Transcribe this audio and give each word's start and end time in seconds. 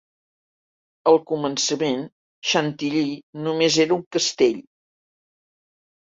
Al 1.09 1.17
començament, 1.31 1.99
Chantilly 2.51 3.03
només 3.47 3.77
era 3.85 3.93
un 3.97 4.01
castell. 4.17 4.57